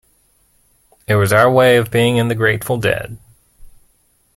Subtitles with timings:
[1.07, 3.19] It was our way of being in The Grateful Dead.